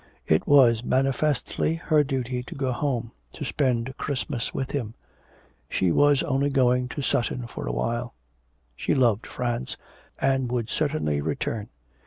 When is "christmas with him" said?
3.99-4.95